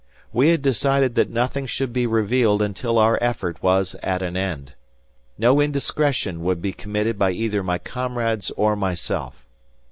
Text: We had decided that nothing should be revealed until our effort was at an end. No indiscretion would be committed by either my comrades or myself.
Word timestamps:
We 0.33 0.49
had 0.49 0.63
decided 0.63 1.13
that 1.13 1.29
nothing 1.29 1.67
should 1.67 1.93
be 1.93 2.07
revealed 2.07 2.63
until 2.63 2.97
our 2.97 3.19
effort 3.21 3.61
was 3.61 3.95
at 4.01 4.23
an 4.23 4.35
end. 4.35 4.73
No 5.37 5.59
indiscretion 5.61 6.41
would 6.41 6.59
be 6.59 6.73
committed 6.73 7.19
by 7.19 7.33
either 7.33 7.61
my 7.61 7.77
comrades 7.77 8.49
or 8.57 8.75
myself. 8.75 9.45